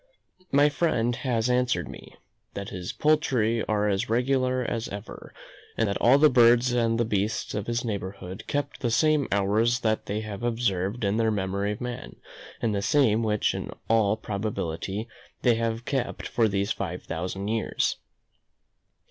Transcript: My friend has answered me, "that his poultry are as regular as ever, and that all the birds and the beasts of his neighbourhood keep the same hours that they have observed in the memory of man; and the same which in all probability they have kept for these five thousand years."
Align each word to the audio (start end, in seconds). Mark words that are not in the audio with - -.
My 0.51 0.67
friend 0.67 1.15
has 1.17 1.47
answered 1.47 1.87
me, 1.87 2.15
"that 2.55 2.69
his 2.69 2.91
poultry 2.91 3.63
are 3.65 3.87
as 3.87 4.09
regular 4.09 4.63
as 4.63 4.87
ever, 4.89 5.31
and 5.77 5.87
that 5.87 5.97
all 6.01 6.17
the 6.17 6.27
birds 6.27 6.71
and 6.73 6.99
the 6.99 7.05
beasts 7.05 7.53
of 7.53 7.67
his 7.67 7.85
neighbourhood 7.85 8.45
keep 8.47 8.79
the 8.79 8.89
same 8.89 9.27
hours 9.31 9.81
that 9.81 10.07
they 10.07 10.21
have 10.21 10.41
observed 10.41 11.03
in 11.03 11.17
the 11.17 11.29
memory 11.29 11.73
of 11.73 11.81
man; 11.81 12.15
and 12.63 12.73
the 12.73 12.81
same 12.81 13.21
which 13.21 13.53
in 13.53 13.69
all 13.89 14.17
probability 14.17 15.07
they 15.43 15.53
have 15.53 15.85
kept 15.85 16.27
for 16.27 16.47
these 16.47 16.71
five 16.71 17.03
thousand 17.03 17.49
years." 17.49 17.97